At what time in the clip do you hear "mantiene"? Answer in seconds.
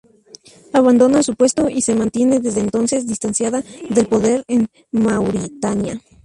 1.93-2.39